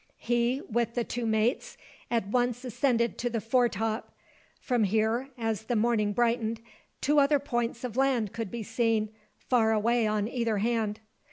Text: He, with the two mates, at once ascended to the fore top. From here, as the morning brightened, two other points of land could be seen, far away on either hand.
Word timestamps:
He, 0.17 0.63
with 0.67 0.95
the 0.95 1.03
two 1.03 1.27
mates, 1.27 1.77
at 2.09 2.25
once 2.27 2.65
ascended 2.65 3.19
to 3.19 3.29
the 3.29 3.39
fore 3.39 3.69
top. 3.69 4.11
From 4.59 4.83
here, 4.85 5.29
as 5.37 5.65
the 5.65 5.75
morning 5.75 6.11
brightened, 6.11 6.59
two 7.01 7.19
other 7.19 7.37
points 7.37 7.83
of 7.83 7.95
land 7.95 8.33
could 8.33 8.49
be 8.49 8.63
seen, 8.63 9.09
far 9.37 9.71
away 9.73 10.07
on 10.07 10.27
either 10.27 10.57
hand. 10.57 11.01